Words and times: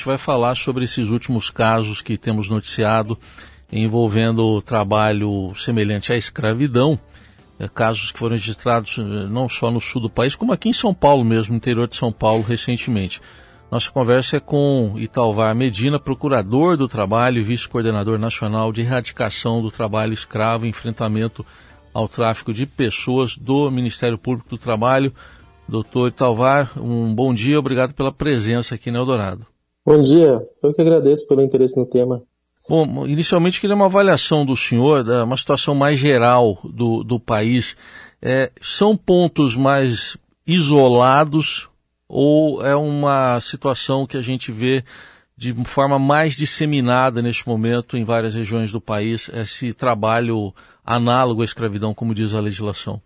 gente 0.00 0.06
vai 0.06 0.16
falar 0.16 0.56
sobre 0.56 0.84
esses 0.84 1.10
últimos 1.10 1.50
casos 1.50 2.00
que 2.00 2.16
temos 2.16 2.48
noticiado 2.48 3.18
envolvendo 3.70 4.62
trabalho 4.62 5.52
semelhante 5.54 6.10
à 6.10 6.16
escravidão, 6.16 6.98
é, 7.58 7.68
casos 7.68 8.10
que 8.10 8.18
foram 8.18 8.32
registrados 8.32 8.96
eh, 8.98 9.02
não 9.02 9.46
só 9.46 9.70
no 9.70 9.78
sul 9.78 10.00
do 10.00 10.08
país, 10.08 10.34
como 10.34 10.52
aqui 10.52 10.70
em 10.70 10.72
São 10.72 10.94
Paulo 10.94 11.22
mesmo, 11.22 11.52
no 11.52 11.58
interior 11.58 11.86
de 11.86 11.96
São 11.96 12.10
Paulo, 12.10 12.42
recentemente. 12.42 13.20
Nossa 13.70 13.90
conversa 13.90 14.38
é 14.38 14.40
com 14.40 14.94
Italvar 14.96 15.54
Medina, 15.54 16.00
procurador 16.00 16.78
do 16.78 16.88
trabalho 16.88 17.38
e 17.38 17.42
vice-coordenador 17.42 18.18
nacional 18.18 18.72
de 18.72 18.80
erradicação 18.80 19.60
do 19.60 19.70
trabalho 19.70 20.14
escravo 20.14 20.64
e 20.64 20.70
enfrentamento 20.70 21.44
ao 21.92 22.08
tráfico 22.08 22.54
de 22.54 22.64
pessoas 22.64 23.36
do 23.36 23.70
Ministério 23.70 24.16
Público 24.16 24.48
do 24.48 24.58
Trabalho. 24.58 25.12
Doutor 25.68 26.08
Italvar, 26.08 26.72
um 26.76 27.14
bom 27.14 27.34
dia, 27.34 27.58
obrigado 27.58 27.92
pela 27.92 28.10
presença 28.10 28.74
aqui 28.74 28.90
no 28.90 28.98
Eldorado. 28.98 29.49
Bom 29.90 30.00
dia, 30.00 30.48
eu 30.62 30.72
que 30.72 30.80
agradeço 30.80 31.26
pelo 31.26 31.42
interesse 31.42 31.76
no 31.76 31.84
tema. 31.84 32.22
Bom, 32.68 33.08
inicialmente 33.08 33.60
queria 33.60 33.74
uma 33.74 33.86
avaliação 33.86 34.46
do 34.46 34.56
senhor, 34.56 35.02
da 35.02 35.24
uma 35.24 35.36
situação 35.36 35.74
mais 35.74 35.98
geral 35.98 36.58
do, 36.62 37.02
do 37.02 37.18
país. 37.18 37.74
É, 38.22 38.52
são 38.62 38.96
pontos 38.96 39.56
mais 39.56 40.16
isolados 40.46 41.68
ou 42.08 42.64
é 42.64 42.76
uma 42.76 43.40
situação 43.40 44.06
que 44.06 44.16
a 44.16 44.22
gente 44.22 44.52
vê 44.52 44.84
de 45.36 45.52
forma 45.64 45.98
mais 45.98 46.36
disseminada 46.36 47.20
neste 47.20 47.48
momento 47.48 47.96
em 47.96 48.04
várias 48.04 48.32
regiões 48.32 48.70
do 48.70 48.80
país, 48.80 49.28
esse 49.34 49.72
trabalho 49.72 50.54
análogo 50.86 51.42
à 51.42 51.44
escravidão, 51.44 51.92
como 51.92 52.14
diz 52.14 52.32
a 52.32 52.38
legislação? 52.38 53.02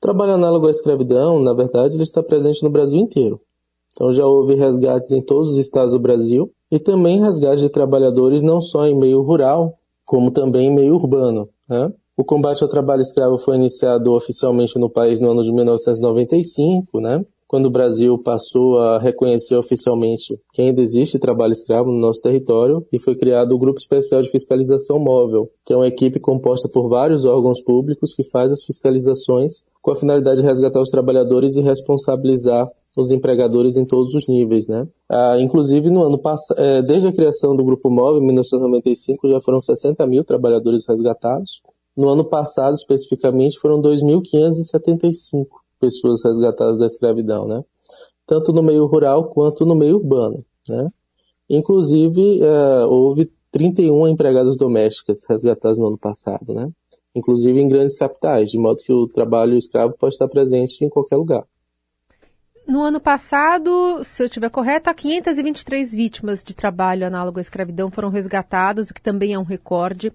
Trabalho 0.00 0.34
análogo 0.34 0.68
à 0.68 0.70
escravidão, 0.70 1.42
na 1.42 1.54
verdade, 1.54 1.94
ele 1.94 2.04
está 2.04 2.22
presente 2.22 2.62
no 2.62 2.70
Brasil 2.70 3.00
inteiro. 3.00 3.40
Então 3.92 4.12
já 4.12 4.26
houve 4.26 4.54
resgates 4.54 5.10
em 5.12 5.20
todos 5.20 5.50
os 5.50 5.56
estados 5.58 5.92
do 5.92 5.98
Brasil 5.98 6.50
e 6.70 6.78
também 6.78 7.20
resgates 7.20 7.60
de 7.60 7.68
trabalhadores 7.68 8.42
não 8.42 8.60
só 8.60 8.86
em 8.86 8.98
meio 8.98 9.20
rural, 9.22 9.74
como 10.04 10.30
também 10.30 10.68
em 10.68 10.74
meio 10.74 10.94
urbano. 10.94 11.48
Né? 11.68 11.92
O 12.16 12.24
combate 12.24 12.62
ao 12.62 12.68
trabalho 12.68 13.02
escravo 13.02 13.38
foi 13.38 13.56
iniciado 13.56 14.12
oficialmente 14.12 14.78
no 14.78 14.90
país 14.90 15.20
no 15.20 15.30
ano 15.30 15.42
de 15.42 15.52
1995, 15.52 17.00
né? 17.00 17.24
quando 17.50 17.66
o 17.66 17.70
Brasil 17.70 18.16
passou 18.16 18.78
a 18.78 18.98
reconhecer 18.98 19.56
oficialmente 19.56 20.40
que 20.54 20.62
ainda 20.62 20.80
existe 20.80 21.18
trabalho 21.18 21.50
escravo 21.50 21.90
no 21.90 21.98
nosso 21.98 22.22
território 22.22 22.80
e 22.92 22.98
foi 23.00 23.16
criado 23.16 23.50
o 23.50 23.58
Grupo 23.58 23.80
Especial 23.80 24.22
de 24.22 24.30
Fiscalização 24.30 25.00
Móvel, 25.00 25.50
que 25.66 25.72
é 25.72 25.76
uma 25.76 25.88
equipe 25.88 26.20
composta 26.20 26.68
por 26.68 26.88
vários 26.88 27.24
órgãos 27.24 27.60
públicos 27.60 28.14
que 28.14 28.22
faz 28.22 28.52
as 28.52 28.62
fiscalizações 28.62 29.68
com 29.82 29.90
a 29.90 29.96
finalidade 29.96 30.40
de 30.40 30.46
resgatar 30.46 30.80
os 30.80 30.90
trabalhadores 30.90 31.56
e 31.56 31.60
responsabilizar 31.60 32.70
os 32.96 33.10
empregadores 33.10 33.76
em 33.76 33.84
todos 33.84 34.14
os 34.14 34.26
níveis, 34.28 34.66
né? 34.66 34.86
Ah, 35.08 35.38
inclusive 35.38 35.90
no 35.90 36.02
ano 36.02 36.18
passado, 36.18 36.60
é, 36.60 36.82
desde 36.82 37.08
a 37.08 37.12
criação 37.12 37.54
do 37.54 37.64
Grupo 37.64 37.88
Móvel 37.88 38.20
em 38.22 38.26
1995 38.26 39.28
já 39.28 39.40
foram 39.40 39.60
60 39.60 40.06
mil 40.06 40.24
trabalhadores 40.24 40.86
resgatados. 40.86 41.62
No 41.96 42.08
ano 42.08 42.24
passado, 42.24 42.74
especificamente, 42.74 43.58
foram 43.58 43.80
2.575 43.82 45.46
pessoas 45.80 46.24
resgatadas 46.24 46.78
da 46.78 46.86
escravidão, 46.86 47.46
né? 47.46 47.62
Tanto 48.26 48.52
no 48.52 48.62
meio 48.62 48.86
rural 48.86 49.28
quanto 49.28 49.64
no 49.64 49.74
meio 49.74 49.96
urbano, 49.96 50.44
né? 50.68 50.88
Inclusive, 51.48 52.40
uh, 52.42 52.88
houve 52.88 53.30
31 53.50 54.08
empregadas 54.08 54.56
domésticas 54.56 55.24
resgatadas 55.28 55.78
no 55.78 55.88
ano 55.88 55.98
passado, 55.98 56.54
né? 56.54 56.70
Inclusive 57.14 57.60
em 57.60 57.66
grandes 57.66 57.96
capitais, 57.96 58.50
de 58.50 58.58
modo 58.58 58.82
que 58.82 58.92
o 58.92 59.08
trabalho 59.08 59.56
escravo 59.56 59.94
pode 59.98 60.14
estar 60.14 60.28
presente 60.28 60.84
em 60.84 60.88
qualquer 60.88 61.16
lugar. 61.16 61.44
No 62.70 62.82
ano 62.82 63.00
passado, 63.00 64.00
se 64.04 64.22
eu 64.22 64.26
estiver 64.26 64.48
correta, 64.48 64.94
523 64.94 65.92
vítimas 65.92 66.44
de 66.44 66.54
trabalho 66.54 67.04
análogo 67.04 67.38
à 67.38 67.40
escravidão 67.40 67.90
foram 67.90 68.10
resgatadas, 68.10 68.88
o 68.88 68.94
que 68.94 69.02
também 69.02 69.34
é 69.34 69.38
um 69.40 69.42
recorde. 69.42 70.12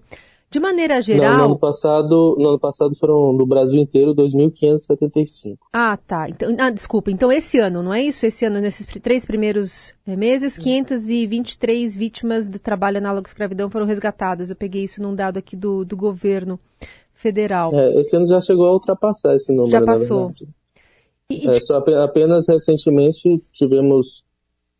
De 0.50 0.58
maneira 0.58 0.98
geral. 1.02 1.32
Não, 1.32 1.38
no 1.38 1.44
ano 1.44 1.58
passado, 1.58 2.34
no 2.38 2.48
ano 2.48 2.58
passado 2.58 2.96
foram 2.98 3.30
no 3.34 3.44
Brasil 3.44 3.78
inteiro 3.78 4.14
2.575. 4.14 5.58
Ah, 5.70 5.98
tá. 5.98 6.30
Então, 6.30 6.56
ah, 6.58 6.70
desculpa. 6.70 7.10
Então 7.10 7.30
esse 7.30 7.58
ano, 7.58 7.82
não 7.82 7.92
é 7.92 8.02
isso? 8.02 8.24
Esse 8.24 8.46
ano, 8.46 8.58
nesses 8.58 8.86
três 8.86 9.26
primeiros 9.26 9.92
eh, 10.06 10.16
meses, 10.16 10.56
523 10.56 11.94
vítimas 11.94 12.48
do 12.48 12.58
trabalho 12.58 12.96
análogo 12.96 13.26
à 13.26 13.28
escravidão 13.28 13.68
foram 13.68 13.84
resgatadas. 13.84 14.48
Eu 14.48 14.56
peguei 14.56 14.84
isso 14.84 15.02
num 15.02 15.14
dado 15.14 15.36
aqui 15.36 15.56
do, 15.56 15.84
do 15.84 15.94
governo 15.94 16.58
federal. 17.12 17.70
É, 17.74 18.00
esse 18.00 18.16
ano 18.16 18.26
já 18.26 18.40
chegou 18.40 18.64
a 18.64 18.72
ultrapassar 18.72 19.34
esse 19.34 19.52
número. 19.52 19.72
Já 19.72 19.84
passou. 19.84 20.32
E, 21.30 21.48
é, 21.48 21.60
só 21.60 21.78
apenas 21.78 22.46
recentemente 22.48 23.42
tivemos 23.52 24.24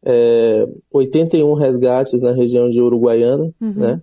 é, 0.05 0.65
81 0.93 1.53
resgates 1.55 2.23
na 2.23 2.33
região 2.33 2.71
de 2.71 2.81
Uruguaiana, 2.81 3.53
uhum. 3.61 3.73
né? 3.73 4.03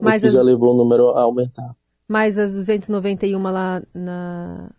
Mas 0.00 0.22
que 0.22 0.28
as... 0.28 0.32
já 0.32 0.42
levou 0.42 0.74
o 0.74 0.76
número 0.76 1.08
a 1.10 1.22
aumentar. 1.22 1.70
Mais 2.06 2.38
as 2.38 2.52
291 2.52 3.42
lá 3.42 3.82
na, 3.92 4.70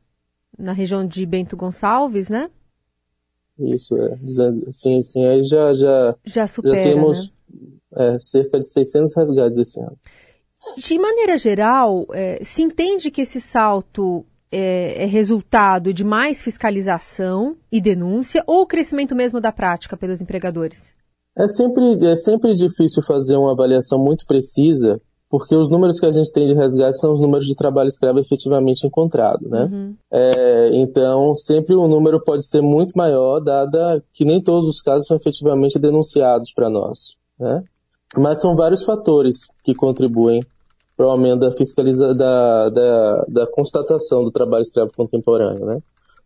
na 0.57 0.73
região 0.73 1.05
de 1.05 1.25
Bento 1.25 1.55
Gonçalves, 1.55 2.29
né? 2.29 2.49
Isso, 3.59 3.95
é. 3.97 4.17
Sim, 4.71 5.01
sim, 5.01 5.25
aí 5.25 5.43
já, 5.43 5.73
já, 5.73 6.15
já, 6.25 6.47
supera, 6.47 6.75
já 6.75 6.81
temos 6.81 7.31
né? 7.93 8.15
é, 8.15 8.19
cerca 8.19 8.57
de 8.57 8.65
600 8.65 9.15
resgates 9.15 9.57
esse 9.57 9.79
ano. 9.81 9.97
De 10.77 10.97
maneira 10.97 11.37
geral, 11.37 12.07
é, 12.11 12.43
se 12.43 12.61
entende 12.61 13.11
que 13.11 13.21
esse 13.21 13.39
salto 13.39 14.25
é, 14.51 15.03
é, 15.03 15.05
resultado 15.05 15.93
de 15.93 16.03
mais 16.03 16.41
fiscalização 16.41 17.55
e 17.71 17.79
denúncia 17.79 18.43
ou 18.47 18.61
o 18.61 18.65
crescimento 18.65 19.15
mesmo 19.15 19.39
da 19.39 19.51
prática 19.51 19.95
pelos 19.95 20.21
empregadores? 20.21 20.95
É 21.37 21.47
sempre, 21.47 22.05
é 22.05 22.15
sempre 22.15 22.53
difícil 22.53 23.03
fazer 23.03 23.37
uma 23.37 23.51
avaliação 23.51 23.97
muito 23.97 24.25
precisa, 24.25 24.99
porque 25.29 25.55
os 25.55 25.69
números 25.69 25.99
que 25.99 26.05
a 26.05 26.11
gente 26.11 26.33
tem 26.33 26.47
de 26.47 26.53
resgate 26.53 26.97
são 26.97 27.13
os 27.13 27.21
números 27.21 27.45
de 27.45 27.55
trabalho 27.55 27.87
escravo 27.87 28.19
efetivamente 28.19 28.85
encontrado, 28.85 29.47
né? 29.47 29.69
Uhum. 29.71 29.95
É, 30.11 30.69
então, 30.73 31.35
sempre 31.35 31.75
o 31.75 31.87
número 31.87 32.19
pode 32.21 32.43
ser 32.43 32.61
muito 32.61 32.93
maior, 32.97 33.39
dada 33.39 34.03
que 34.11 34.25
nem 34.25 34.41
todos 34.41 34.67
os 34.67 34.81
casos 34.81 35.05
são 35.05 35.15
efetivamente 35.15 35.77
denunciados 35.77 36.51
para 36.51 36.69
nós, 36.69 37.17
né? 37.39 37.63
Mas 38.17 38.41
são 38.41 38.55
vários 38.55 38.83
fatores 38.83 39.47
que 39.63 39.75
contribuem 39.75 40.43
para 40.99 41.07
o 41.07 41.11
aumento 41.11 41.39
da, 41.39 41.51
fiscaliza 41.51 42.13
da, 42.13 42.67
da, 42.67 43.25
da 43.29 43.47
constatação 43.53 44.25
do 44.25 44.31
trabalho 44.31 44.63
escravo 44.63 44.91
contemporâneo, 44.93 45.65
né? 45.65 45.79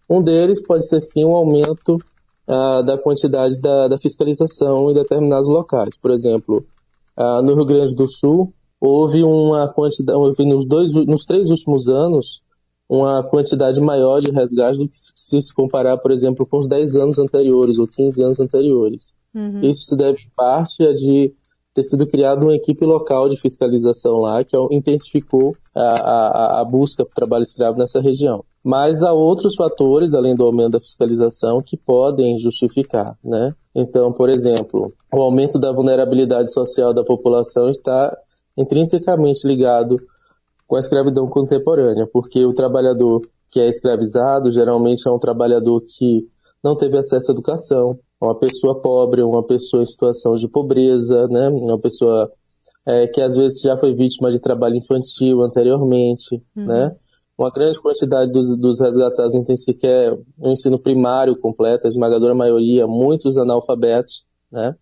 Um 0.09 0.19
deles 0.19 0.65
pode 0.65 0.87
ser 0.87 0.99
sim 0.99 1.23
um 1.23 1.35
aumento 1.35 1.99
ah, 2.47 2.81
da 2.81 2.97
quantidade 2.97 3.61
da, 3.61 3.87
da, 3.87 3.99
fiscalização 3.99 4.89
em 4.89 4.95
determinados 4.95 5.47
locais. 5.47 5.95
Por 5.95 6.09
exemplo, 6.09 6.65
ah, 7.15 7.43
no 7.43 7.53
Rio 7.53 7.65
Grande 7.65 7.93
do 7.93 8.07
Sul, 8.07 8.51
houve 8.81 9.23
uma 9.23 9.71
quantidade, 9.71 10.17
houve 10.17 10.43
nos, 10.43 10.67
dois, 10.67 10.91
nos 10.91 11.23
três 11.23 11.51
últimos 11.51 11.87
anos, 11.87 12.41
uma 12.89 13.21
quantidade 13.21 13.79
maior 13.79 14.21
de 14.21 14.31
resgate 14.31 14.79
do 14.79 14.89
que 14.89 14.97
se, 14.97 15.39
se 15.39 15.53
comparar, 15.53 15.99
por 15.99 16.09
exemplo, 16.09 16.47
com 16.47 16.57
os 16.57 16.67
10 16.67 16.95
anos 16.95 17.19
anteriores 17.19 17.77
ou 17.77 17.87
15 17.87 18.23
anos 18.23 18.39
anteriores. 18.39 19.13
Uhum. 19.35 19.61
Isso 19.61 19.83
se 19.83 19.95
deve, 19.95 20.19
em 20.19 20.31
parte, 20.35 20.83
a 20.83 20.91
de 20.91 21.31
ter 21.73 21.83
sido 21.83 22.07
criada 22.07 22.41
uma 22.41 22.55
equipe 22.55 22.85
local 22.85 23.27
de 23.27 23.39
fiscalização 23.39 24.17
lá, 24.17 24.43
que 24.43 24.55
intensificou 24.69 25.55
a, 25.75 25.81
a, 25.81 26.61
a 26.61 26.65
busca 26.65 27.03
por 27.03 27.13
trabalho 27.13 27.41
escravo 27.41 27.77
nessa 27.77 27.99
região. 27.99 28.43
Mas 28.63 29.01
há 29.01 29.11
outros 29.11 29.55
fatores, 29.55 30.13
além 30.13 30.35
do 30.35 30.45
aumento 30.45 30.73
da 30.73 30.79
fiscalização, 30.79 31.63
que 31.63 31.75
podem 31.75 32.37
justificar, 32.37 33.17
né? 33.23 33.53
Então, 33.75 34.13
por 34.13 34.29
exemplo, 34.29 34.93
o 35.11 35.21
aumento 35.21 35.57
da 35.57 35.71
vulnerabilidade 35.71 36.51
social 36.51 36.93
da 36.93 37.03
população 37.03 37.69
está 37.69 38.15
intrinsecamente 38.55 39.47
ligado 39.47 39.97
com 40.67 40.75
a 40.75 40.79
escravidão 40.79 41.27
contemporânea, 41.27 42.07
porque 42.11 42.45
o 42.45 42.53
trabalhador 42.53 43.21
que 43.49 43.59
é 43.59 43.67
escravizado 43.67 44.51
geralmente 44.51 45.07
é 45.07 45.11
um 45.11 45.19
trabalhador 45.19 45.81
que 45.81 46.27
não 46.63 46.77
teve 46.77 46.97
acesso 46.97 47.31
à 47.31 47.33
educação, 47.33 47.99
uma 48.21 48.37
pessoa 48.37 48.81
pobre, 48.81 49.21
uma 49.21 49.43
pessoa 49.43 49.83
em 49.83 49.85
situação 49.85 50.35
de 50.35 50.47
pobreza, 50.47 51.27
né? 51.27 51.49
uma 51.49 51.79
pessoa 51.79 52.31
é, 52.85 53.07
que 53.07 53.21
às 53.21 53.35
vezes 53.35 53.61
já 53.61 53.77
foi 53.77 53.93
vítima 53.93 54.31
de 54.31 54.39
trabalho 54.39 54.75
infantil 54.75 55.41
anteriormente, 55.41 56.41
uhum. 56.55 56.65
né? 56.65 56.95
Uma 57.37 57.49
grande 57.49 57.81
quantidade 57.81 58.31
dos, 58.31 58.55
dos 58.57 58.79
resgatados 58.79 59.33
não 59.33 59.43
tem 59.43 59.57
sequer 59.57 60.13
um 60.39 60.51
ensino 60.51 60.77
primário 60.77 61.35
completo, 61.37 61.87
a 61.87 61.89
esmagadora 61.89 62.35
maioria, 62.35 62.85
muitos 62.85 63.37
analfabetos, 63.37 64.25
né? 64.51 64.75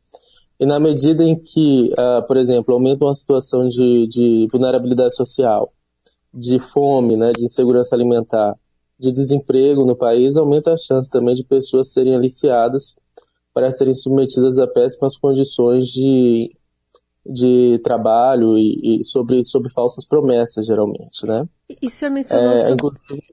E 0.60 0.66
na 0.66 0.80
medida 0.80 1.24
em 1.24 1.36
que, 1.36 1.90
uh, 1.94 2.26
por 2.28 2.38
exemplo, 2.38 2.74
aumenta 2.74 3.06
uma 3.06 3.16
situação 3.16 3.68
de, 3.68 4.06
de 4.08 4.48
vulnerabilidade 4.52 5.16
social, 5.16 5.72
de 6.32 6.60
fome, 6.60 7.18
né, 7.18 7.32
de 7.36 7.46
insegurança 7.46 7.96
alimentar, 7.96 8.56
de 9.02 9.12
desemprego 9.12 9.84
no 9.84 9.96
país, 9.96 10.38
aumenta 10.38 10.72
a 10.72 10.78
chance 10.78 11.10
também 11.10 11.34
de 11.34 11.44
pessoas 11.44 11.92
serem 11.92 12.16
aliciadas 12.16 12.96
para 13.52 13.72
serem 13.72 13.96
submetidas 13.96 14.60
a 14.60 14.68
péssimas 14.68 15.18
condições 15.18 15.88
de, 15.88 16.56
de 17.26 17.80
trabalho 17.84 18.56
e, 18.58 19.02
e 19.02 19.04
sobre, 19.04 19.44
sobre 19.44 19.72
falsas 19.72 20.06
promessas, 20.06 20.68
geralmente, 20.68 21.26
né? 21.26 21.50
E 21.82 21.88
o 21.88 21.90
senhor 21.90 22.12
mencionou... 22.12 22.52
É, 22.52 22.58
sobre... 22.58 22.74
inclusive... 22.74 23.24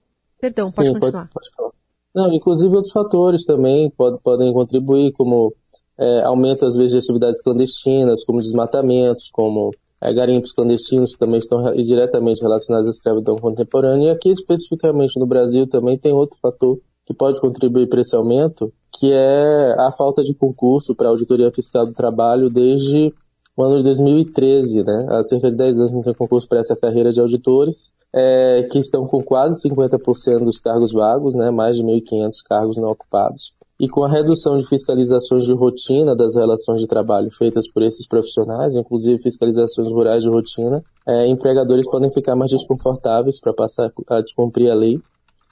Perdão, 0.41 0.67
pode 0.75 0.93
continuar. 0.93 1.12
Pode, 1.12 1.32
pode 1.32 1.55
falar. 1.55 1.71
Não, 2.14 2.32
inclusive 2.32 2.75
outros 2.75 2.93
fatores 2.93 3.44
também 3.44 3.91
podem, 3.91 4.19
podem 4.21 4.53
contribuir, 4.53 5.12
como 5.12 5.55
é, 6.00 6.23
aumento 6.23 6.64
às 6.64 6.76
vezes 6.76 6.93
de 6.93 6.99
atividades 6.99 7.43
clandestinas, 7.43 8.25
como 8.25 8.41
desmatamentos, 8.41 9.29
como 9.31 9.71
é, 10.00 10.12
garimpos 10.12 10.53
clandestinos, 10.53 11.17
também 11.17 11.39
estão 11.39 11.73
diretamente 11.75 12.43
relacionados 12.43 12.89
à 12.89 12.91
escravidão 12.91 13.37
contemporânea. 13.37 14.09
E 14.09 14.11
aqui 14.11 14.31
especificamente 14.31 15.19
no 15.19 15.27
Brasil 15.27 15.67
também 15.67 15.99
tem 15.99 16.12
outro 16.12 16.39
fator 16.41 16.79
que 17.06 17.15
pode 17.15 17.41
contribuir 17.41 17.89
para 17.89 18.03
esse 18.03 18.15
aumento, 18.15 18.73
que 18.99 19.11
é 19.11 19.75
a 19.79 19.91
falta 19.97 20.23
de 20.23 20.35
concurso 20.35 20.95
para 20.95 21.09
a 21.09 21.11
auditoria 21.11 21.50
fiscal 21.50 21.87
do 21.87 21.93
trabalho 21.93 22.50
desde 22.50 23.15
o 23.56 23.65
ano 23.65 23.79
de 23.79 23.85
2013, 23.85 24.85
né? 24.85 25.06
Há 25.11 25.25
cerca 25.25 25.50
de 25.50 25.56
10 25.56 25.79
anos 25.79 25.91
não 25.91 26.03
tem 26.03 26.15
concurso 26.15 26.49
para 26.49 26.61
essa 26.61 26.77
carreira 26.77 27.11
de 27.11 27.21
auditores, 27.21 27.93
é, 28.15 28.69
que 28.71 28.79
estão 28.79 29.05
com 29.05 29.21
quase 29.21 29.69
50% 29.69 30.45
dos 30.45 30.61
cargos 30.61 30.93
vagos, 30.93 31.35
né? 31.35 31.50
Mais 31.50 31.77
de 31.77 31.83
1.500 31.83 32.31
cargos 32.47 32.77
não 32.77 32.89
ocupados. 32.89 33.57
E 33.80 33.88
com 33.88 34.04
a 34.04 34.08
redução 34.08 34.56
de 34.56 34.66
fiscalizações 34.66 35.44
de 35.44 35.52
rotina 35.52 36.16
das 36.16 36.34
relações 36.34 36.80
de 36.80 36.88
trabalho 36.88 37.30
feitas 37.30 37.69
por 37.69 37.82
esses 37.82 38.08
profissionais, 38.08 38.75
inclusive 38.75 39.22
fiscalizações 39.22 39.92
rurais 39.92 40.22
de 40.22 40.28
rotina, 40.28 40.82
é, 41.06 41.26
empregadores 41.26 41.88
podem 41.88 42.10
ficar 42.10 42.34
mais 42.34 42.50
desconfortáveis 42.50 43.40
para 43.40 43.52
passar 43.52 43.92
a 44.10 44.20
descumprir 44.20 44.70
a 44.70 44.75
lei 44.75 45.00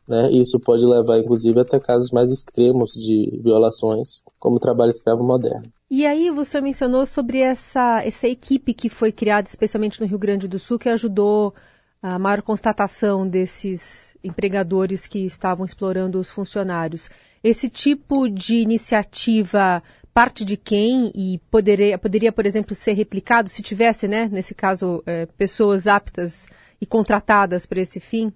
né? 0.09 0.31
Isso 0.31 0.61
pode 0.61 0.87
levar, 0.87 1.19
inclusive, 1.19 1.59
até 1.59 1.81
casos 1.81 2.13
mais 2.13 2.31
extremos 2.31 2.93
de 2.93 3.41
violações, 3.43 4.25
como 4.39 4.57
o 4.57 4.61
trabalho 4.61 4.91
escravo 4.91 5.25
moderno. 5.25 5.73
E 5.91 6.07
aí, 6.07 6.31
você 6.31 6.61
mencionou 6.61 7.05
sobre 7.05 7.41
essa, 7.41 8.03
essa 8.05 8.29
equipe 8.29 8.73
que 8.73 8.89
foi 8.89 9.11
criada 9.11 9.49
especialmente 9.49 10.01
no 10.01 10.07
Rio 10.07 10.19
Grande 10.19 10.47
do 10.47 10.59
Sul, 10.59 10.79
que 10.79 10.89
ajudou 10.89 11.55
a 12.01 12.19
maior 12.19 12.43
constatação 12.43 13.27
desses 13.29 14.17
empregadores 14.23 15.07
que 15.07 15.27
estavam 15.27 15.67
explorando 15.67 16.21
os 16.21 16.31
funcionários. 16.31 17.11
Esse 17.47 17.69
tipo 17.69 18.29
de 18.29 18.57
iniciativa 18.57 19.83
parte 20.13 20.45
de 20.45 20.57
quem 20.57 21.13
e 21.15 21.39
poderia, 21.51 21.99
poderia 21.99 22.33
por 22.33 22.47
exemplo, 22.47 22.75
ser 22.75 22.95
replicado 22.95 23.49
se 23.49 23.63
tivesse, 23.63 24.09
né, 24.09 24.29
nesse 24.33 24.55
caso, 24.55 25.03
é, 25.07 25.27
pessoas 25.27 25.87
aptas 25.87 26.49
e 26.81 26.87
contratadas 26.87 27.67
para 27.67 27.81
esse 27.81 28.01
fim? 28.01 28.33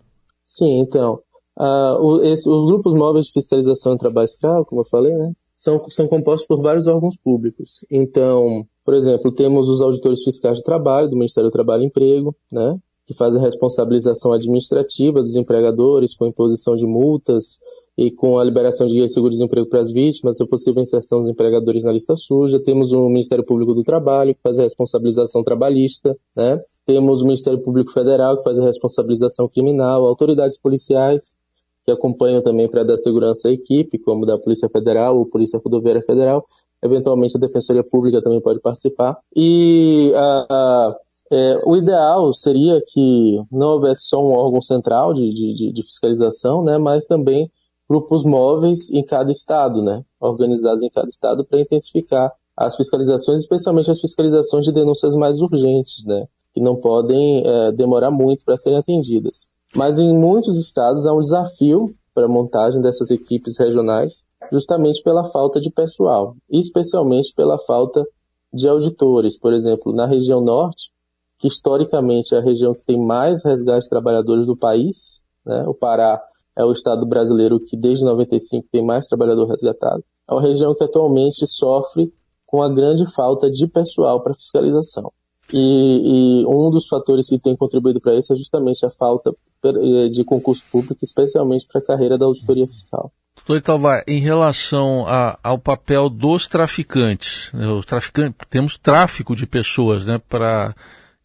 Sim, 0.47 0.81
então, 0.81 1.23
Uh, 1.59 1.95
o, 2.01 2.23
esse, 2.23 2.49
os 2.49 2.65
grupos 2.65 2.95
móveis 2.95 3.27
de 3.27 3.33
fiscalização 3.33 3.93
do 3.93 3.99
trabalho 3.99 4.25
escravo, 4.25 4.65
como 4.65 4.81
eu 4.81 4.87
falei, 4.87 5.15
né, 5.15 5.33
são, 5.55 5.85
são 5.91 6.09
compostos 6.09 6.47
por 6.47 6.63
vários 6.63 6.87
órgãos 6.87 7.19
públicos. 7.23 7.85
Então, 7.91 8.65
por 8.83 8.95
exemplo, 8.95 9.31
temos 9.31 9.69
os 9.69 9.83
auditores 9.83 10.23
fiscais 10.25 10.57
de 10.57 10.65
trabalho, 10.65 11.11
do 11.11 11.17
Ministério 11.17 11.51
do 11.51 11.53
Trabalho 11.53 11.83
e 11.83 11.87
Emprego, 11.87 12.35
né, 12.51 12.79
que 13.11 13.17
fazem 13.17 13.41
a 13.41 13.45
responsabilização 13.45 14.33
administrativa 14.33 15.21
dos 15.21 15.35
empregadores 15.35 16.15
com 16.15 16.29
imposição 16.29 16.77
de 16.77 16.87
multas 16.87 17.59
e 17.99 18.09
com 18.09 18.39
a 18.39 18.45
liberação 18.45 18.87
de 18.87 19.09
seguro-desemprego 19.09 19.69
para 19.69 19.81
as 19.81 19.91
vítimas, 19.91 20.41
a 20.41 20.47
possível 20.47 20.81
inserção 20.81 21.19
dos 21.19 21.29
empregadores 21.29 21.83
na 21.83 21.91
lista 21.91 22.15
suja. 22.15 22.63
Temos 22.63 22.93
o 22.93 23.09
Ministério 23.09 23.45
Público 23.45 23.75
do 23.75 23.83
Trabalho, 23.83 24.33
que 24.33 24.41
faz 24.41 24.61
a 24.61 24.63
responsabilização 24.63 25.43
trabalhista, 25.43 26.17
né? 26.37 26.63
Temos 26.87 27.23
o 27.23 27.25
Ministério 27.25 27.61
Público 27.61 27.91
Federal, 27.91 28.37
que 28.37 28.45
faz 28.45 28.61
a 28.61 28.65
responsabilização 28.65 29.49
criminal, 29.49 30.05
autoridades 30.07 30.57
policiais, 30.57 31.37
que 31.85 31.91
acompanham 31.91 32.41
também 32.41 32.71
para 32.71 32.85
dar 32.85 32.97
segurança 32.97 33.49
à 33.49 33.51
equipe, 33.51 33.99
como 33.99 34.25
da 34.25 34.39
Polícia 34.39 34.69
Federal 34.69 35.19
ou 35.19 35.27
Polícia 35.27 35.59
Rodoviária 35.59 36.01
Federal. 36.01 36.47
Eventualmente 36.81 37.37
a 37.37 37.41
Defensoria 37.41 37.83
Pública 37.83 38.23
também 38.23 38.41
pode 38.41 38.61
participar. 38.61 39.19
E 39.35 40.13
a, 40.15 40.47
a, 40.49 40.97
é, 41.33 41.63
o 41.65 41.77
ideal 41.77 42.35
seria 42.35 42.83
que 42.87 43.43
não 43.53 43.75
houvesse 43.75 44.09
só 44.09 44.19
um 44.19 44.33
órgão 44.33 44.61
central 44.61 45.15
de, 45.15 45.31
de, 45.31 45.73
de 45.73 45.83
fiscalização, 45.83 46.65
né, 46.65 46.77
mas 46.77 47.07
também 47.07 47.51
grupos 47.89 48.25
móveis 48.25 48.91
em 48.91 49.05
cada 49.05 49.31
estado, 49.31 49.83
né, 49.83 50.03
organizados 50.21 50.83
em 50.83 50.91
cada 50.91 51.09
estado 51.09 51.45
para 51.45 51.61
intensificar 51.61 52.33
as 52.57 52.77
fiscalizações, 52.77 53.41
especialmente 53.41 53.91
as 53.91 54.01
fiscalizações 54.01 54.65
de 54.65 54.73
denúncias 54.73 55.15
mais 55.15 55.41
urgentes, 55.41 56.05
né, 56.05 56.27
que 56.53 56.61
não 56.61 56.77
podem 56.77 57.47
é, 57.47 57.73
demorar 57.73 58.11
muito 58.11 58.45
para 58.45 58.57
serem 58.57 58.79
atendidas. 58.79 59.49
Mas 59.75 59.99
em 59.99 60.13
muitos 60.13 60.57
estados 60.59 61.07
há 61.07 61.13
um 61.13 61.21
desafio 61.21 61.95
para 62.13 62.25
a 62.25 62.29
montagem 62.29 62.83
dessas 62.83 63.11
equipes 63.11 63.57
regionais, 63.57 64.25
justamente 64.53 65.03
pela 65.03 65.25
falta 65.25 65.61
de 65.61 65.71
pessoal, 65.71 66.35
especialmente 66.51 67.33
pela 67.35 67.57
falta 67.57 68.05
de 68.53 68.69
auditores. 68.69 69.39
Por 69.39 69.53
exemplo, 69.53 69.93
na 69.93 70.07
região 70.07 70.41
norte, 70.41 70.91
que 71.41 71.49
historicamente 71.49 72.35
é 72.35 72.39
a 72.39 72.43
região 72.43 72.75
que 72.75 72.85
tem 72.85 73.01
mais 73.01 73.45
resgate 73.45 73.85
de 73.85 73.89
trabalhadores 73.89 74.47
do 74.47 74.55
país, 74.55 75.23
né? 75.45 75.65
o 75.67 75.73
Pará 75.75 76.23
é 76.55 76.63
o 76.65 76.71
estado 76.71 77.07
brasileiro 77.07 77.59
que 77.59 77.77
desde 77.77 78.05
95 78.05 78.69
tem 78.71 78.85
mais 78.85 79.07
trabalhador 79.07 79.47
resgatado, 79.47 80.05
é 80.29 80.35
uma 80.35 80.43
região 80.43 80.75
que 80.75 80.85
atualmente 80.85 81.47
sofre 81.47 82.13
com 82.47 82.63
a 82.63 82.69
grande 82.69 83.11
falta 83.11 83.51
de 83.51 83.67
pessoal 83.67 84.23
para 84.23 84.35
fiscalização. 84.35 85.11
E, 85.53 86.43
e, 86.43 86.47
um 86.47 86.71
dos 86.71 86.87
fatores 86.87 87.29
que 87.29 87.39
tem 87.39 87.57
contribuído 87.57 88.01
para 88.01 88.15
isso 88.15 88.33
é 88.33 88.37
justamente 88.37 88.85
a 88.87 88.91
falta 88.91 89.35
eh, 89.65 90.09
de 90.09 90.23
concurso 90.25 90.63
público, 90.71 90.99
especialmente 91.03 91.67
para 91.67 91.81
a 91.81 91.85
carreira 91.85 92.17
da 92.17 92.27
auditoria 92.27 92.67
fiscal. 92.67 93.11
Doutor 93.37 93.57
Italvar, 93.57 94.05
em 94.07 94.21
relação 94.21 95.07
a, 95.07 95.39
ao 95.43 95.59
papel 95.59 96.09
dos 96.09 96.47
traficantes, 96.47 97.51
né, 97.53 97.67
traficantes, 97.87 98.39
temos 98.49 98.79
tráfico 98.79 99.35
de 99.35 99.47
pessoas 99.47 100.05
né, 100.05 100.21
para 100.29 100.75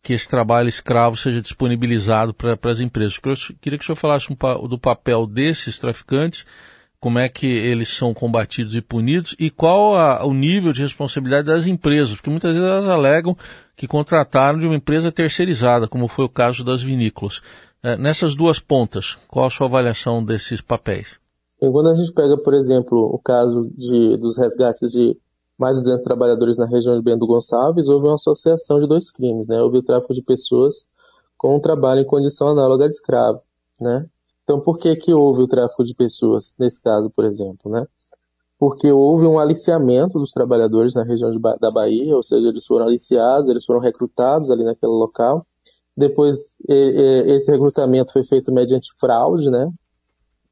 que 0.06 0.14
esse 0.14 0.30
trabalho 0.30 0.70
escravo 0.70 1.18
seja 1.18 1.42
disponibilizado 1.42 2.32
para 2.32 2.56
as 2.72 2.80
empresas. 2.80 3.20
Eu 3.26 3.56
queria 3.60 3.80
que 3.80 3.84
o 3.84 3.86
senhor 3.88 3.96
falasse 3.96 4.32
um, 4.32 4.68
do 4.68 4.78
papel 4.78 5.26
desses 5.26 5.80
traficantes 5.80 6.46
como 7.00 7.18
é 7.18 7.28
que 7.28 7.48
eles 7.48 7.90
são 7.90 8.14
combatidos 8.14 8.76
e 8.76 8.82
punidos 8.82 9.36
e 9.40 9.50
qual 9.50 9.96
a, 9.96 10.24
o 10.24 10.32
nível 10.32 10.72
de 10.72 10.84
responsabilidade 10.84 11.48
das 11.48 11.66
empresas, 11.66 12.14
porque 12.14 12.30
muitas 12.30 12.54
vezes 12.54 12.70
elas 12.70 12.88
alegam 12.88 13.36
que 13.76 13.88
contrataram 13.88 14.60
de 14.60 14.68
uma 14.68 14.76
empresa 14.76 15.12
terceirizada, 15.12 15.88
como 15.88 16.08
foi 16.08 16.26
o 16.26 16.30
caso 16.30 16.64
das 16.64 16.84
vinícolas. 16.84 17.42
É, 17.82 17.98
nessas 17.98 18.36
duas 18.36 18.60
pontas, 18.60 19.18
qual 19.28 19.48
a 19.48 19.50
sua 19.50 19.66
avaliação 19.66 20.24
desses 20.24 20.62
papéis? 20.62 21.16
Quando 21.60 21.90
a 21.90 21.96
gente 21.96 22.14
pega, 22.14 22.38
por 22.38 22.54
exemplo, 22.54 22.96
o 23.12 23.18
caso 23.18 23.72
de, 23.76 24.18
dos 24.18 24.38
resgates 24.38 24.92
de 24.92 25.18
mais 25.58 25.78
de 25.78 25.84
200 25.84 26.04
trabalhadores 26.04 26.58
na 26.58 26.66
região 26.66 26.96
de 26.96 27.02
Bento 27.02 27.26
Gonçalves, 27.26 27.88
houve 27.88 28.08
uma 28.08 28.16
associação 28.16 28.80
de 28.80 28.88
dois 28.88 29.10
crimes, 29.10 29.48
né? 29.48 29.62
Houve 29.62 29.78
o 29.78 29.84
tráfico 29.84 30.14
de 30.14 30.22
pessoas 30.22 30.88
com 31.38 31.56
um 31.56 31.60
trabalho 31.60 32.02
em 32.02 32.06
condição 32.06 32.50
análoga 32.50 32.88
de 32.88 32.96
escravo, 32.96 33.40
né? 33.80 34.06
Então, 34.44 34.60
por 34.60 34.78
que 34.78 34.96
que 34.96 35.14
houve 35.14 35.42
o 35.42 35.48
tráfico 35.48 35.84
de 35.84 35.96
pessoas 35.96 36.54
nesse 36.60 36.82
caso, 36.82 37.10
por 37.10 37.26
exemplo, 37.26 37.72
né? 37.72 37.86
Porque 38.58 38.92
houve 38.92 39.26
um 39.26 39.40
aliciamento 39.40 40.20
dos 40.20 40.32
trabalhadores 40.32 40.94
na 40.94 41.04
região 41.04 41.30
de, 41.30 41.40
da 41.40 41.72
Bahia, 41.72 42.16
ou 42.16 42.24
seja, 42.24 42.48
eles 42.48 42.66
foram 42.66 42.86
aliciados, 42.86 43.50
eles 43.50 43.66
foram 43.66 43.80
recrutados 43.80 44.50
ali 44.50 44.64
naquele 44.64 44.92
local. 44.92 45.46
Depois, 45.98 46.58
esse 46.68 47.52
recrutamento 47.52 48.14
foi 48.14 48.24
feito 48.24 48.54
mediante 48.54 48.90
fraude, 49.00 49.50
né? 49.50 49.70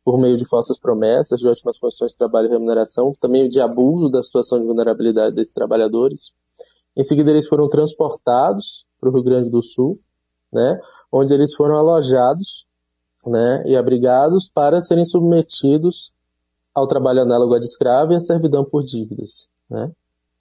Por 0.03 0.19
meio 0.19 0.37
de 0.37 0.45
falsas 0.45 0.77
promessas, 0.79 1.39
de 1.39 1.47
ótimas 1.47 1.79
condições 1.79 2.11
de 2.11 2.17
trabalho 2.17 2.47
e 2.47 2.51
remuneração, 2.51 3.13
também 3.19 3.47
de 3.47 3.61
abuso 3.61 4.09
da 4.09 4.21
situação 4.21 4.59
de 4.59 4.67
vulnerabilidade 4.67 5.35
desses 5.35 5.53
trabalhadores. 5.53 6.33
Em 6.95 7.03
seguida, 7.03 7.31
eles 7.31 7.47
foram 7.47 7.69
transportados 7.69 8.85
para 8.99 9.09
o 9.09 9.13
Rio 9.13 9.23
Grande 9.23 9.49
do 9.49 9.61
Sul, 9.63 9.99
né? 10.51 10.79
Onde 11.11 11.33
eles 11.33 11.55
foram 11.55 11.75
alojados 11.77 12.67
né, 13.25 13.63
e 13.65 13.75
abrigados 13.75 14.49
para 14.49 14.81
serem 14.81 15.05
submetidos 15.05 16.11
ao 16.75 16.87
trabalho 16.87 17.21
análogo 17.21 17.57
de 17.59 17.65
escravo 17.65 18.13
e 18.13 18.15
à 18.15 18.19
servidão 18.19 18.65
por 18.65 18.83
dívidas. 18.83 19.47
Né? 19.69 19.91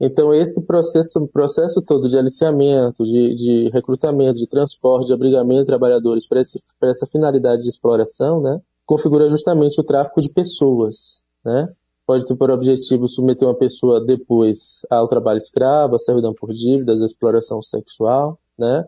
Então, 0.01 0.35
esse 0.35 0.61
processo, 0.63 1.29
processo 1.29 1.81
todo 1.81 2.09
de 2.09 2.19
aliciamento, 2.19 3.05
de, 3.05 3.35
de, 3.35 3.71
recrutamento, 3.71 4.35
de 4.35 4.49
transporte, 4.49 5.07
de 5.07 5.15
abrigamento 5.15 5.61
de 5.61 5.67
trabalhadores 5.67 6.27
para, 6.27 6.41
para 6.81 6.91
essa 6.91 7.07
finalidade 7.07 7.63
de 7.63 7.69
exploração, 7.69 8.41
né, 8.41 8.61
configura 8.93 9.27
justamente 9.27 9.81
o 9.81 9.85
tráfico 9.85 10.21
de 10.21 10.31
pessoas. 10.31 11.23
Né? 11.43 11.67
Pode 12.07 12.27
ter 12.27 12.37
por 12.37 12.51
objetivo 12.51 13.09
submeter 13.09 13.49
uma 13.49 13.57
pessoa 13.57 14.05
depois 14.05 14.85
ao 14.91 15.09
trabalho 15.09 15.39
escravo, 15.39 15.97
à 15.97 15.99
servidão 15.99 16.35
por 16.35 16.53
dívidas, 16.53 17.01
à 17.01 17.07
exploração 17.07 17.63
sexual, 17.63 18.39
né? 18.59 18.85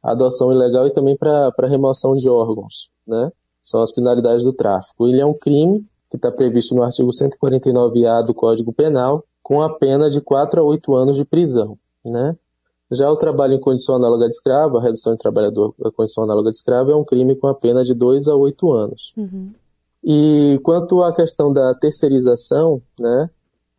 adoção 0.00 0.52
ilegal 0.52 0.86
e 0.86 0.92
também 0.92 1.16
para 1.16 1.52
remoção 1.66 2.14
de 2.14 2.28
órgãos, 2.28 2.88
né? 3.04 3.32
São 3.60 3.82
as 3.82 3.90
finalidades 3.92 4.44
do 4.44 4.52
tráfico. 4.52 5.08
Ele 5.08 5.20
é 5.20 5.26
um 5.26 5.34
crime 5.34 5.84
que 6.08 6.16
está 6.16 6.30
previsto 6.30 6.76
no 6.76 6.84
artigo 6.84 7.10
149-A 7.10 8.22
do 8.22 8.32
Código 8.32 8.72
Penal, 8.72 9.24
com 9.42 9.60
a 9.60 9.76
pena 9.76 10.08
de 10.08 10.20
4 10.20 10.60
a 10.60 10.64
8 10.64 10.94
anos 10.94 11.16
de 11.16 11.24
prisão, 11.24 11.76
né? 12.06 12.36
Já 12.90 13.10
o 13.10 13.16
trabalho 13.16 13.54
em 13.54 13.60
condição 13.60 13.96
análoga 13.96 14.26
de 14.26 14.32
escravo, 14.32 14.78
a 14.78 14.82
redução 14.82 15.12
de 15.12 15.18
trabalhador 15.18 15.74
em 15.84 15.90
condição 15.90 16.24
análoga 16.24 16.50
de 16.50 16.56
escravo, 16.56 16.90
é 16.90 16.96
um 16.96 17.04
crime 17.04 17.36
com 17.36 17.46
a 17.48 17.54
pena 17.54 17.84
de 17.84 17.94
2 17.94 18.28
a 18.28 18.34
8 18.34 18.72
anos. 18.72 19.14
Uhum. 19.16 19.52
E 20.02 20.58
quanto 20.62 21.02
à 21.02 21.12
questão 21.12 21.52
da 21.52 21.74
terceirização, 21.74 22.80
né, 22.98 23.28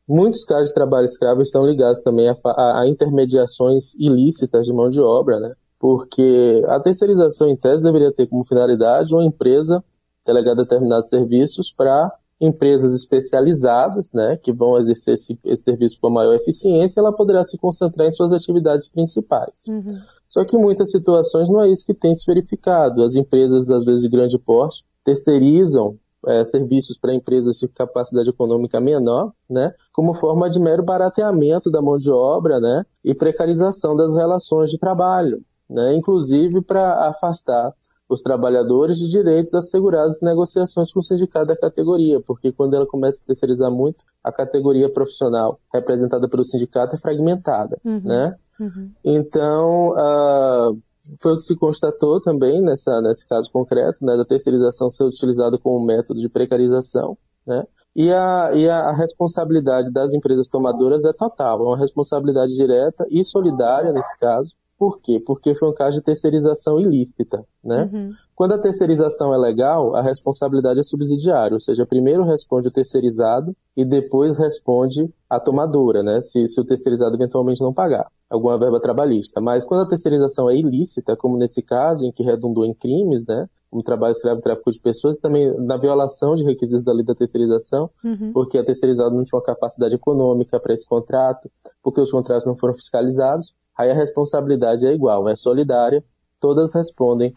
muitos 0.07 0.45
casos 0.45 0.69
de 0.69 0.75
trabalho 0.75 1.05
escravo 1.05 1.41
estão 1.41 1.65
ligados 1.65 2.01
também 2.01 2.29
a, 2.29 2.33
a, 2.45 2.81
a 2.81 2.87
intermediações 2.87 3.95
ilícitas 3.95 4.67
de 4.67 4.73
mão 4.73 4.89
de 4.89 4.99
obra, 4.99 5.39
né? 5.39 5.53
porque 5.79 6.61
a 6.67 6.79
terceirização 6.79 7.47
em 7.47 7.55
tese 7.55 7.81
deveria 7.81 8.11
ter 8.11 8.27
como 8.27 8.43
finalidade 8.43 9.13
uma 9.13 9.23
empresa 9.23 9.83
delegar 10.25 10.55
determinados 10.55 11.07
serviços 11.07 11.73
para 11.73 12.13
empresas 12.39 12.93
especializadas, 12.93 14.11
né, 14.13 14.37
que 14.37 14.53
vão 14.53 14.77
exercer 14.77 15.15
esse, 15.15 15.37
esse, 15.43 15.63
serviço 15.63 15.99
com 15.99 16.09
maior 16.09 16.33
eficiência, 16.33 17.01
ela 17.01 17.13
poderá 17.13 17.43
se 17.43 17.57
concentrar 17.57 18.07
em 18.07 18.11
suas 18.11 18.31
atividades 18.31 18.87
principais. 18.87 19.67
Uhum. 19.67 19.99
Só 20.27 20.45
que 20.45 20.55
em 20.55 20.61
muitas 20.61 20.89
situações 20.91 21.49
não 21.49 21.61
é 21.61 21.69
isso 21.69 21.85
que 21.85 21.93
tem 21.93 22.15
se 22.15 22.25
verificado. 22.25 23.03
As 23.03 23.15
empresas, 23.15 23.69
às 23.69 23.83
vezes 23.83 24.03
de 24.03 24.09
grande 24.09 24.39
porte, 24.39 24.85
terceirizam 25.03 25.97
é, 26.27 26.43
serviços 26.43 26.97
para 26.97 27.13
empresas 27.13 27.57
de 27.57 27.67
capacidade 27.67 28.29
econômica 28.29 28.79
menor, 28.79 29.33
né, 29.49 29.73
como 29.91 30.13
forma 30.13 30.49
de 30.49 30.59
mero 30.59 30.83
barateamento 30.83 31.69
da 31.69 31.81
mão 31.81 31.97
de 31.97 32.11
obra, 32.11 32.59
né, 32.59 32.85
e 33.03 33.13
precarização 33.13 33.95
das 33.95 34.15
relações 34.15 34.69
de 34.69 34.77
trabalho, 34.77 35.41
né, 35.69 35.93
inclusive 35.93 36.61
para 36.61 37.07
afastar 37.07 37.73
os 38.09 38.23
trabalhadores 38.23 38.97
de 38.97 39.07
direitos 39.07 39.53
assegurados 39.53 40.21
em 40.21 40.25
negociações 40.25 40.91
com 40.91 40.99
o 40.99 41.03
sindicato 41.03 41.45
da 41.45 41.55
categoria, 41.55 42.19
porque 42.19 42.51
quando 42.51 42.73
ela 42.73 42.87
começa 42.87 43.21
a 43.23 43.27
terceirizar 43.27 43.71
muito, 43.71 44.03
a 44.23 44.31
categoria 44.31 44.91
profissional 44.91 45.59
representada 45.71 46.27
pelo 46.27 46.43
sindicato 46.43 46.95
é 46.95 46.99
fragmentada, 46.99 47.79
uhum. 47.85 48.01
né? 48.03 48.35
Uhum. 48.59 48.91
Então, 49.05 49.91
uh, 49.91 50.77
foi 51.21 51.33
o 51.33 51.37
que 51.37 51.45
se 51.45 51.55
constatou 51.55 52.19
também 52.19 52.61
nessa, 52.61 52.99
nesse 53.01 53.27
caso 53.27 53.51
concreto, 53.51 54.03
né, 54.03 54.17
da 54.17 54.25
terceirização 54.25 54.89
ser 54.89 55.03
utilizada 55.03 55.57
como 55.57 55.85
método 55.85 56.19
de 56.19 56.27
precarização, 56.27 57.15
né? 57.45 57.63
E 57.95 58.11
a, 58.11 58.51
e 58.53 58.69
a 58.69 58.91
responsabilidade 58.91 59.91
das 59.91 60.13
empresas 60.13 60.47
tomadoras 60.47 61.05
é 61.05 61.13
total, 61.13 61.59
é 61.59 61.63
uma 61.63 61.77
responsabilidade 61.77 62.55
direta 62.55 63.05
e 63.09 63.23
solidária 63.23 63.91
nesse 63.91 64.17
caso, 64.17 64.53
por 64.79 65.01
quê? 65.01 65.21
Porque 65.25 65.53
foi 65.53 65.69
um 65.69 65.73
caso 65.73 65.97
de 65.97 66.03
terceirização 66.03 66.79
ilícita, 66.79 67.45
né? 67.63 67.89
Uhum. 67.91 68.11
Quando 68.35 68.53
a 68.53 68.57
terceirização 68.57 69.33
é 69.33 69.37
legal, 69.37 69.95
a 69.95 70.01
responsabilidade 70.01 70.79
é 70.79 70.83
subsidiária, 70.83 71.53
ou 71.53 71.59
seja, 71.59 71.85
primeiro 71.85 72.23
responde 72.23 72.67
o 72.67 72.71
terceirizado 72.71 73.55
e 73.75 73.83
depois 73.83 74.37
responde 74.37 75.13
a 75.29 75.39
tomadora, 75.39 76.01
né? 76.01 76.21
Se, 76.21 76.47
se 76.47 76.59
o 76.59 76.65
terceirizado 76.65 77.15
eventualmente 77.15 77.61
não 77.61 77.73
pagar 77.73 78.09
alguma 78.29 78.57
verba 78.57 78.79
trabalhista. 78.79 79.41
Mas 79.41 79.65
quando 79.65 79.81
a 79.81 79.87
terceirização 79.87 80.49
é 80.49 80.55
ilícita, 80.55 81.15
como 81.15 81.37
nesse 81.37 81.61
caso, 81.61 82.05
em 82.05 82.11
que 82.11 82.23
redundou 82.23 82.65
em 82.65 82.73
crimes, 82.73 83.25
né? 83.27 83.45
Como 83.69 83.83
trabalho 83.83 84.11
escravo 84.11 84.39
e 84.39 84.43
tráfico 84.43 84.71
de 84.71 84.79
pessoas, 84.79 85.17
e 85.17 85.21
também 85.21 85.53
na 85.59 85.77
violação 85.77 86.35
de 86.35 86.43
requisitos 86.43 86.83
da 86.83 86.93
lei 86.93 87.03
da 87.03 87.13
terceirização, 87.13 87.89
uhum. 88.03 88.31
porque 88.33 88.57
a 88.57 88.63
terceirizada 88.63 89.13
não 89.13 89.23
tinha 89.23 89.37
uma 89.37 89.45
capacidade 89.45 89.95
econômica 89.95 90.59
para 90.59 90.73
esse 90.73 90.87
contrato, 90.87 91.51
porque 91.83 92.01
os 92.01 92.11
contratos 92.11 92.45
não 92.45 92.55
foram 92.55 92.73
fiscalizados, 92.73 93.53
aí 93.77 93.91
a 93.91 93.93
responsabilidade 93.93 94.87
é 94.87 94.93
igual, 94.93 95.27
é 95.29 95.35
solidária, 95.35 96.03
todas 96.39 96.73
respondem 96.73 97.35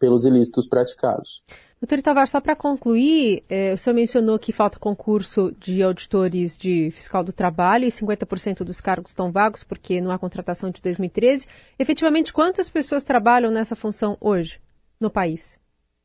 pelos 0.00 0.24
ilícitos 0.24 0.66
praticados. 0.66 1.44
Doutor 1.80 1.98
Itavar, 1.98 2.26
só 2.26 2.40
para 2.40 2.56
concluir, 2.56 3.42
é, 3.48 3.72
o 3.72 3.78
senhor 3.78 3.94
mencionou 3.94 4.38
que 4.38 4.52
falta 4.52 4.78
concurso 4.78 5.52
de 5.58 5.82
auditores 5.82 6.58
de 6.58 6.90
fiscal 6.90 7.22
do 7.22 7.32
trabalho 7.32 7.84
e 7.84 7.88
50% 7.88 8.64
dos 8.64 8.80
cargos 8.80 9.12
estão 9.12 9.30
vagos 9.30 9.62
porque 9.62 10.00
não 10.00 10.10
há 10.10 10.18
contratação 10.18 10.70
de 10.70 10.82
2013. 10.82 11.46
Efetivamente, 11.78 12.32
quantas 12.32 12.68
pessoas 12.68 13.04
trabalham 13.04 13.50
nessa 13.50 13.76
função 13.76 14.16
hoje 14.20 14.60
no 14.98 15.10
país? 15.10 15.58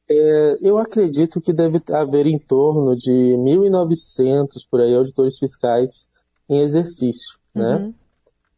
É, 0.10 0.58
eu 0.62 0.78
acredito 0.78 1.42
que 1.42 1.52
deve 1.52 1.82
haver 1.92 2.28
em 2.28 2.38
torno 2.38 2.96
de 2.96 3.12
1.900 3.12 4.66
por 4.70 4.80
aí 4.80 4.96
auditores 4.96 5.38
fiscais 5.38 6.08
em 6.48 6.62
exercício, 6.62 7.38
né? 7.54 7.75
uhum. 7.75 7.88
né? 7.88 7.94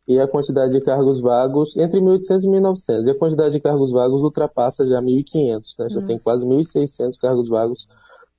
E 0.07 0.19
a 0.19 0.27
quantidade 0.27 0.71
de 0.71 0.81
cargos 0.81 1.19
vagos 1.19 1.75
entre 1.75 1.99
1.800 1.99 2.43
e 2.43 2.47
1.900. 2.47 3.07
E 3.07 3.09
a 3.11 3.15
quantidade 3.15 3.53
de 3.53 3.59
cargos 3.59 3.91
vagos 3.91 4.23
ultrapassa 4.23 4.85
já 4.85 5.01
1.500, 5.01 5.75
né? 5.77 5.89
Já 5.89 5.99
hum. 5.99 6.05
tem 6.05 6.17
quase 6.17 6.45
1.600 6.45 7.17
cargos 7.19 7.49
vagos, 7.49 7.87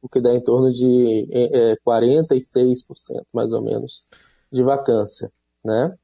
o 0.00 0.08
que 0.08 0.20
dá 0.20 0.32
em 0.32 0.40
torno 0.40 0.70
de 0.70 1.28
é, 1.30 1.76
46%, 1.87 3.22
mais 3.32 3.52
ou 3.52 3.60
menos, 3.60 4.06
de 4.50 4.62
vacância, 4.62 5.30
né? 5.62 5.94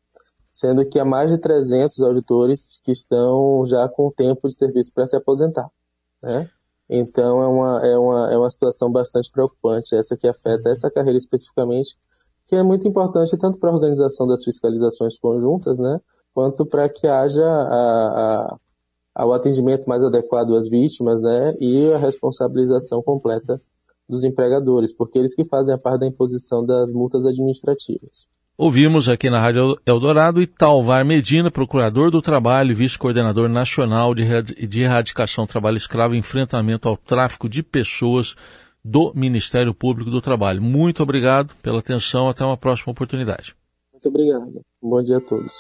Sendo 0.51 0.85
que 0.85 0.99
há 0.99 1.05
mais 1.05 1.33
de 1.33 1.39
300 1.39 2.01
auditores 2.03 2.81
que 2.85 2.93
estão 2.93 3.65
já 3.65 3.89
com 3.89 4.11
tempo 4.11 4.47
de 4.47 4.55
serviço 4.55 4.93
para 4.93 5.07
se 5.07 5.17
aposentar, 5.17 5.69
né? 6.23 6.51
Então 6.89 7.43
é 7.43 7.49
uma, 7.49 7.87
é, 7.87 7.97
uma, 7.97 8.33
é 8.35 8.37
uma 8.37 8.51
situação 8.51 8.93
bastante 8.93 9.31
preocupante, 9.31 9.97
essa 9.97 10.15
que 10.15 10.29
afeta 10.29 10.69
essa 10.69 10.91
carreira 10.91 11.17
especificamente, 11.17 11.97
que 12.47 12.55
é 12.55 12.63
muito 12.63 12.87
importante 12.87 13.37
tanto 13.39 13.59
para 13.59 13.71
a 13.71 13.75
organização 13.75 14.27
das 14.27 14.45
fiscalizações 14.45 15.19
conjuntas, 15.19 15.79
né, 15.79 15.99
quanto 16.33 16.67
para 16.67 16.89
que 16.89 17.07
haja 17.07 17.45
a, 17.45 18.59
a, 19.15 19.27
o 19.27 19.33
atendimento 19.33 19.89
mais 19.89 20.03
adequado 20.03 20.55
às 20.55 20.69
vítimas, 20.69 21.23
né, 21.23 21.55
e 21.61 21.93
a 21.93 21.99
responsabilização 21.99 23.03
completa 23.03 23.61
dos 24.09 24.25
empregadores, 24.25 24.93
porque 24.95 25.19
eles 25.19 25.35
que 25.35 25.45
fazem 25.45 25.75
a 25.75 25.79
parte 25.79 26.01
da 26.01 26.07
imposição 26.07 26.65
das 26.65 26.93
multas 26.93 27.25
administrativas. 27.25 28.27
Ouvimos 28.57 29.09
aqui 29.09 29.29
na 29.29 29.41
Rádio 29.41 29.77
Eldorado 29.85 30.41
Italvar 30.41 31.05
Medina, 31.05 31.51
procurador 31.51 32.09
do 32.09 32.23
trabalho 32.23 32.71
e 32.71 32.75
vice-coordenador 32.75 33.49
nacional 33.49 34.15
de 34.15 34.81
erradicação 34.81 35.45
do 35.45 35.49
trabalho 35.49 35.77
escravo 35.77 36.15
e 36.15 36.19
enfrentamento 36.19 36.89
ao 36.89 36.97
tráfico 36.97 37.49
de 37.49 37.65
pessoas 37.65 38.37
do 38.85 39.13
Ministério 39.15 39.73
Público 39.73 40.11
do 40.11 40.21
Trabalho. 40.21 40.61
Muito 40.61 41.03
obrigado 41.03 41.55
pela 41.63 41.79
atenção, 41.79 42.29
até 42.29 42.45
uma 42.45 42.57
próxima 42.57 42.93
oportunidade. 42.93 43.57
Muito 43.93 44.09
obrigado. 44.09 44.61
bom 44.83 45.03
dia 45.03 45.17
a 45.17 45.21
todos. 45.21 45.55